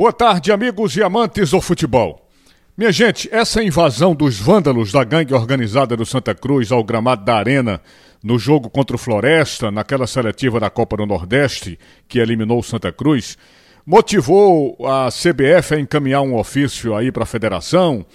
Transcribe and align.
Boa 0.00 0.14
tarde, 0.14 0.50
amigos 0.50 0.96
e 0.96 1.02
amantes 1.02 1.50
do 1.50 1.60
futebol. 1.60 2.26
Minha 2.74 2.90
gente, 2.90 3.28
essa 3.30 3.62
invasão 3.62 4.14
dos 4.14 4.40
vândalos 4.40 4.92
da 4.92 5.04
gangue 5.04 5.34
organizada 5.34 5.94
do 5.94 6.06
Santa 6.06 6.34
Cruz 6.34 6.72
ao 6.72 6.82
gramado 6.82 7.22
da 7.22 7.34
Arena 7.34 7.82
no 8.24 8.38
jogo 8.38 8.70
contra 8.70 8.96
o 8.96 8.98
Floresta, 8.98 9.70
naquela 9.70 10.06
seletiva 10.06 10.58
da 10.58 10.70
Copa 10.70 10.96
do 10.96 11.04
Nordeste 11.04 11.78
que 12.08 12.18
eliminou 12.18 12.60
o 12.60 12.62
Santa 12.62 12.90
Cruz, 12.90 13.36
motivou 13.84 14.74
a 14.86 15.10
CBF 15.10 15.74
a 15.74 15.80
encaminhar 15.80 16.22
um 16.22 16.34
ofício 16.34 16.96
aí 16.96 17.12
para 17.12 17.24
a 17.24 17.26
federação 17.26 18.06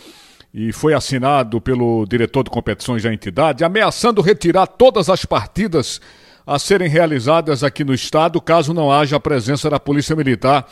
e 0.52 0.74
foi 0.74 0.96
assinado 0.96 1.62
pelo 1.62 2.04
diretor 2.10 2.46
de 2.46 2.50
competições 2.50 3.04
da 3.04 3.14
entidade, 3.14 3.64
ameaçando 3.64 4.24
retirar 4.24 4.66
todas 4.66 5.08
as 5.08 5.24
partidas 5.24 6.02
a 6.46 6.59
serem 6.59 6.88
realizadas 6.88 7.64
aqui 7.64 7.84
no 7.84 7.93
estado, 7.93 8.39
caso 8.39 8.73
não 8.73 8.91
haja 8.91 9.16
a 9.16 9.20
presença 9.20 9.70
da 9.70 9.80
Polícia 9.80 10.16
Militar 10.16 10.68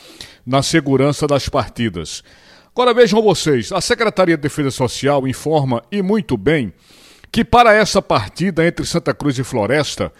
na 0.45 0.61
segurança 0.61 1.25
das 1.25 1.49
partidas. 1.49 2.23
Agora 2.71 2.93
vejam 2.93 3.21
vocês, 3.21 3.71
a 3.71 3.81
Secretaria 3.81 4.35
de 4.37 4.43
Defesa 4.43 4.71
Social 4.71 5.27
informa 5.27 5.83
e 5.91 6.01
muito 6.01 6.37
bem 6.37 6.73
que 7.31 7.43
para 7.43 7.73
essa 7.73 8.01
partida 8.01 8.65
entre 8.65 8.85
Santa 8.85 9.13
Cruz 9.13 9.39
e 9.39 9.43
Floresta, 9.43 10.13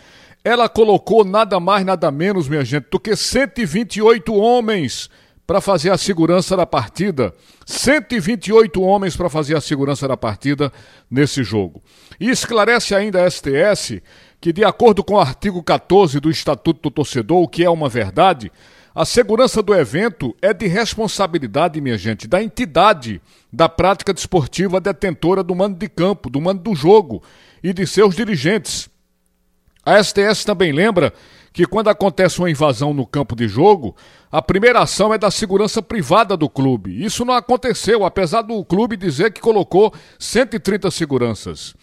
ela 0.44 0.68
colocou 0.68 1.24
nada 1.24 1.60
mais, 1.60 1.86
nada 1.86 2.10
menos, 2.12 2.50
minha 2.50 2.66
gente, 2.66 2.88
do 2.90 3.00
que 3.00 3.16
128 3.16 4.34
homens 4.34 5.10
para 5.46 5.60
fazer 5.62 5.92
a 5.92 5.98
segurança 5.98 6.56
da 6.56 6.66
partida. 6.66 7.34
128 7.66 8.82
homens 8.82 9.16
para 9.16 9.30
fazer 9.30 9.56
a 9.56 9.62
segurança 9.62 10.08
da 10.08 10.18
partida 10.18 10.72
nesse 11.10 11.44
jogo. 11.44 11.82
E 12.20 12.30
esclarece 12.30 12.96
ainda 12.96 13.24
a 13.24 13.30
STS 13.30 14.02
que, 14.40 14.54
de 14.54 14.64
acordo 14.64 15.04
com 15.04 15.16
o 15.16 15.20
artigo 15.20 15.62
14 15.62 16.20
do 16.20 16.30
Estatuto 16.30 16.82
do 16.82 16.92
Torcedor, 16.92 17.42
o 17.42 17.48
que 17.48 17.64
é 17.64 17.70
uma 17.70 17.90
verdade, 17.90 18.52
a 18.96 19.06
segurança 19.06 19.64
do 19.64 19.74
evento 19.74 20.36
é 20.40 20.54
de 20.54 20.68
responsabilidade, 20.68 21.82
minha 21.82 21.98
gente, 21.98 22.28
da 22.28 22.44
entidade 22.44 23.20
da 23.52 23.68
prática 23.68 24.14
desportiva 24.14 24.80
detentora 24.80 25.42
do 25.44 25.56
mando 25.56 25.78
de 25.78 25.90
campo, 25.90 26.30
do 26.30 26.40
mando 26.40 26.62
do 26.62 26.76
jogo 26.76 27.24
e 27.64 27.74
de 27.74 27.88
seus 27.88 28.16
dirigentes. 28.16 28.93
A 29.86 30.02
STS 30.02 30.46
também 30.46 30.72
lembra 30.72 31.14
que 31.52 31.68
quando 31.68 31.90
acontece 31.90 32.40
uma 32.40 32.50
invasão 32.50 32.94
no 32.94 33.06
campo 33.06 33.36
de 33.36 33.48
jogo, 33.48 33.96
a 34.32 34.42
primeira 34.42 34.82
ação 34.82 35.14
é 35.14 35.18
da 35.18 35.30
segurança 35.30 35.82
privada 35.82 36.36
do 36.36 36.50
clube. 36.50 37.04
Isso 37.04 37.24
não 37.24 37.34
aconteceu, 37.34 38.04
apesar 38.04 38.42
do 38.42 38.64
clube 38.66 38.98
dizer 38.98 39.32
que 39.32 39.40
colocou 39.42 39.94
130 40.18 40.90
seguranças. 40.90 41.76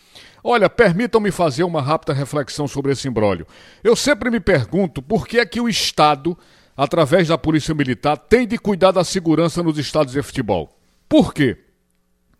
Olha, 0.43 0.69
permitam-me 0.71 1.31
fazer 1.31 1.63
uma 1.63 1.83
rápida 1.83 2.13
reflexão 2.13 2.67
sobre 2.67 2.93
esse 2.93 3.07
imbróglio. 3.07 3.47
Eu 3.85 3.95
sempre 3.95 4.31
me 4.31 4.41
pergunto 4.41 5.03
por 5.03 5.29
que 5.29 5.39
é 5.39 5.47
que 5.47 5.61
o 5.61 5.69
Estado, 5.69 6.37
através 6.77 7.29
da 7.29 7.37
Polícia 7.37 7.75
Militar, 7.75 8.17
tem 8.17 8.47
de 8.47 8.59
cuidar 8.59 8.91
da 8.91 9.05
segurança 9.05 9.63
nos 9.63 9.79
estádios 9.79 10.15
de 10.15 10.23
futebol. 10.23 10.77
Por 11.09 11.35
quê? 11.35 11.59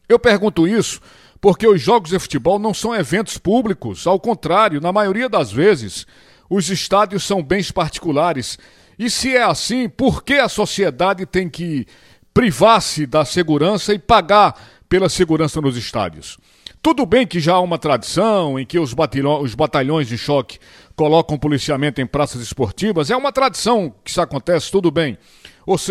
Eu 0.09 0.19
pergunto 0.19 0.67
isso 0.67 1.01
porque 1.41 1.67
os 1.67 1.81
jogos 1.81 2.11
de 2.11 2.19
futebol 2.19 2.59
não 2.59 2.75
são 2.75 2.95
eventos 2.95 3.39
públicos, 3.39 4.07
ao 4.07 4.21
contrário, 4.21 4.81
na 4.81 4.93
maioria 4.93 5.29
das 5.29 5.51
vezes, 5.51 6.07
os 6.49 6.69
estádios 6.69 7.25
são 7.25 7.43
bens 7.43 7.71
particulares. 7.71 8.59
E 8.99 9.09
se 9.09 9.35
é 9.35 9.43
assim, 9.43 9.89
por 9.89 10.23
que 10.23 10.35
a 10.35 10.49
sociedade 10.49 11.25
tem 11.25 11.49
que 11.49 11.87
privar-se 12.35 13.07
da 13.07 13.25
segurança 13.25 13.95
e 13.95 13.99
pagar 13.99 14.55
pela 14.89 15.09
segurança 15.09 15.61
nos 15.61 15.77
estádios? 15.77 16.37
Tudo 16.83 17.05
bem 17.05 17.27
que 17.27 17.41
já 17.41 17.55
há 17.55 17.61
uma 17.61 17.79
tradição 17.79 18.59
em 18.59 18.65
que 18.65 18.79
os, 18.79 18.95
os 19.43 19.55
batalhões 19.55 20.09
de 20.09 20.17
choque 20.17 20.59
colocam 20.97 21.39
policiamento 21.39 22.01
em 22.01 22.07
praças 22.07 22.41
esportivas, 22.41 23.11
é 23.11 23.17
uma 23.17 23.33
tradição 23.33 23.95
que 24.05 24.11
isso 24.11 24.21
acontece, 24.21 24.71
tudo 24.71 24.91
bem. 24.91 25.17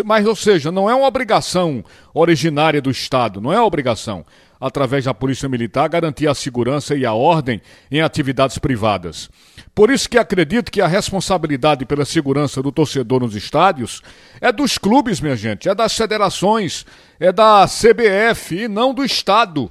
Mas, 0.04 0.26
ou 0.26 0.36
seja, 0.36 0.70
não 0.70 0.90
é 0.90 0.94
uma 0.94 1.06
obrigação 1.06 1.84
originária 2.12 2.82
do 2.82 2.90
Estado, 2.90 3.40
não 3.40 3.52
é 3.52 3.60
obrigação, 3.60 4.24
através 4.60 5.04
da 5.04 5.14
Polícia 5.14 5.48
Militar, 5.48 5.88
garantir 5.88 6.28
a 6.28 6.34
segurança 6.34 6.94
e 6.94 7.06
a 7.06 7.14
ordem 7.14 7.62
em 7.90 8.00
atividades 8.00 8.58
privadas. 8.58 9.30
Por 9.74 9.90
isso 9.90 10.08
que 10.08 10.18
acredito 10.18 10.70
que 10.70 10.80
a 10.80 10.86
responsabilidade 10.86 11.86
pela 11.86 12.04
segurança 12.04 12.62
do 12.62 12.70
torcedor 12.70 13.20
nos 13.20 13.34
estádios 13.34 14.02
é 14.40 14.52
dos 14.52 14.76
clubes, 14.76 15.20
minha 15.20 15.36
gente, 15.36 15.68
é 15.68 15.74
das 15.74 15.96
federações, 15.96 16.84
é 17.18 17.32
da 17.32 17.66
CBF 17.66 18.64
e 18.64 18.68
não 18.68 18.92
do 18.92 19.04
Estado. 19.04 19.70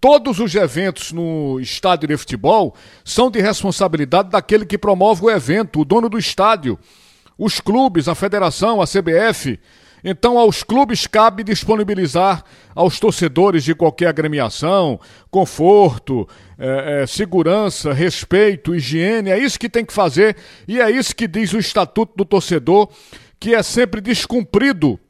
Todos 0.00 0.38
os 0.38 0.54
eventos 0.54 1.12
no 1.12 1.60
estádio 1.60 2.08
de 2.08 2.16
futebol 2.16 2.74
são 3.04 3.30
de 3.30 3.40
responsabilidade 3.40 4.30
daquele 4.30 4.64
que 4.64 4.78
promove 4.78 5.24
o 5.24 5.30
evento, 5.30 5.80
o 5.80 5.84
dono 5.84 6.08
do 6.08 6.18
estádio. 6.18 6.78
Os 7.40 7.58
clubes, 7.58 8.06
a 8.06 8.14
federação, 8.14 8.82
a 8.82 8.84
CBF. 8.86 9.58
Então, 10.04 10.38
aos 10.38 10.62
clubes 10.62 11.06
cabe 11.06 11.42
disponibilizar 11.42 12.44
aos 12.74 13.00
torcedores 13.00 13.64
de 13.64 13.74
qualquer 13.74 14.08
agremiação 14.08 15.00
conforto, 15.30 16.28
é, 16.58 17.02
é, 17.02 17.06
segurança, 17.06 17.94
respeito, 17.94 18.74
higiene. 18.74 19.30
É 19.30 19.38
isso 19.38 19.58
que 19.58 19.70
tem 19.70 19.86
que 19.86 19.92
fazer 19.94 20.36
e 20.68 20.82
é 20.82 20.90
isso 20.90 21.16
que 21.16 21.26
diz 21.26 21.54
o 21.54 21.58
Estatuto 21.58 22.12
do 22.14 22.26
Torcedor, 22.26 22.90
que 23.38 23.54
é 23.54 23.62
sempre 23.62 24.02
descumprido 24.02 25.00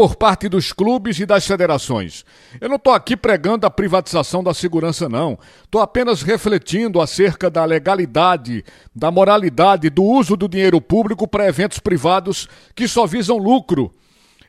por 0.00 0.16
parte 0.16 0.48
dos 0.48 0.72
clubes 0.72 1.18
e 1.20 1.26
das 1.26 1.46
federações. 1.46 2.24
Eu 2.58 2.70
não 2.70 2.76
estou 2.76 2.94
aqui 2.94 3.14
pregando 3.14 3.66
a 3.66 3.70
privatização 3.70 4.42
da 4.42 4.54
segurança, 4.54 5.10
não. 5.10 5.38
Estou 5.62 5.78
apenas 5.78 6.22
refletindo 6.22 7.02
acerca 7.02 7.50
da 7.50 7.66
legalidade, 7.66 8.64
da 8.96 9.10
moralidade, 9.10 9.90
do 9.90 10.02
uso 10.02 10.38
do 10.38 10.48
dinheiro 10.48 10.80
público 10.80 11.28
para 11.28 11.46
eventos 11.46 11.78
privados 11.80 12.48
que 12.74 12.88
só 12.88 13.06
visam 13.06 13.36
lucro. 13.36 13.92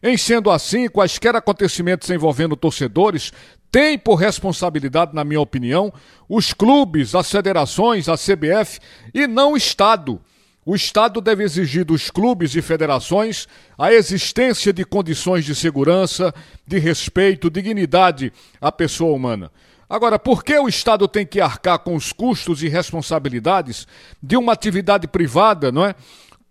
Em 0.02 0.16
sendo 0.16 0.50
assim, 0.50 0.88
quaisquer 0.88 1.36
acontecimentos 1.36 2.10
envolvendo 2.10 2.56
torcedores 2.56 3.34
têm 3.70 4.00
por 4.00 4.16
responsabilidade, 4.16 5.14
na 5.14 5.26
minha 5.26 5.42
opinião, 5.42 5.92
os 6.30 6.54
clubes, 6.54 7.14
as 7.14 7.30
federações, 7.30 8.08
a 8.08 8.16
CBF 8.16 8.80
e 9.14 9.28
não 9.28 9.52
o 9.52 9.58
Estado. 9.58 10.22
O 10.64 10.76
Estado 10.76 11.20
deve 11.20 11.44
exigir 11.44 11.84
dos 11.84 12.12
clubes 12.12 12.56
e 12.56 12.62
federações 12.62 13.48
a 13.78 13.92
existência 13.92 14.72
de 14.72 14.86
condições 14.86 15.44
de 15.44 15.56
segurança, 15.56 16.34
de 16.68 16.78
respeito, 16.78 17.50
dignidade 17.50 18.32
à 18.60 18.72
pessoa 18.72 19.16
humana. 19.16 19.52
Agora, 19.90 20.20
por 20.20 20.44
que 20.44 20.58
o 20.58 20.70
Estado 20.70 21.08
tem 21.08 21.26
que 21.26 21.42
arcar 21.42 21.80
com 21.80 21.96
os 21.96 22.14
custos 22.14 22.62
e 22.62 22.70
responsabilidades 22.70 23.88
de 24.22 24.38
uma 24.38 24.54
atividade 24.54 25.08
privada, 25.08 25.72
não 25.72 25.84
é? 25.84 25.96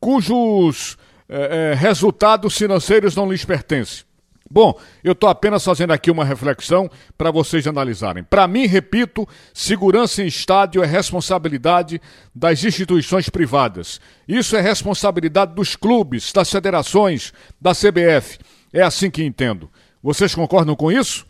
Cujos 0.01 0.99
é, 1.29 1.71
é, 1.71 1.75
resultados 1.75 2.57
financeiros 2.57 3.15
não 3.15 3.31
lhes 3.31 3.45
pertencem? 3.45 4.10
Bom, 4.53 4.77
eu 5.05 5.13
estou 5.13 5.31
apenas 5.31 5.65
fazendo 5.65 5.93
aqui 5.93 6.11
uma 6.11 6.25
reflexão 6.25 6.91
para 7.17 7.31
vocês 7.31 7.69
analisarem. 7.69 8.25
Para 8.25 8.49
mim, 8.49 8.67
repito, 8.67 9.29
segurança 9.55 10.25
em 10.25 10.27
estádio 10.27 10.83
é 10.83 10.87
responsabilidade 10.87 12.03
das 12.35 12.65
instituições 12.65 13.29
privadas. 13.29 14.01
Isso 14.27 14.57
é 14.57 14.61
responsabilidade 14.61 15.55
dos 15.55 15.77
clubes, 15.77 16.33
das 16.33 16.51
federações, 16.51 17.33
da 17.61 17.71
CBF. 17.73 18.41
É 18.73 18.83
assim 18.83 19.09
que 19.09 19.23
entendo. 19.23 19.71
Vocês 20.03 20.35
concordam 20.35 20.75
com 20.75 20.91
isso? 20.91 21.25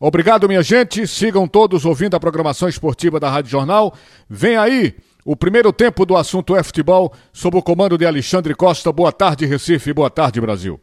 Obrigado, 0.00 0.48
minha 0.48 0.62
gente. 0.62 1.06
Sigam 1.06 1.46
todos 1.46 1.84
ouvindo 1.84 2.16
a 2.16 2.20
programação 2.20 2.68
esportiva 2.68 3.20
da 3.20 3.30
Rádio 3.30 3.52
Jornal. 3.52 3.94
Vem 4.28 4.56
aí 4.56 4.96
o 5.24 5.36
primeiro 5.36 5.72
tempo 5.72 6.04
do 6.04 6.16
assunto 6.16 6.56
é 6.56 6.62
futebol, 6.64 7.12
sob 7.32 7.56
o 7.56 7.62
comando 7.62 7.96
de 7.96 8.06
Alexandre 8.06 8.56
Costa. 8.56 8.90
Boa 8.90 9.12
tarde, 9.12 9.46
Recife. 9.46 9.92
Boa 9.92 10.10
tarde, 10.10 10.40
Brasil. 10.40 10.80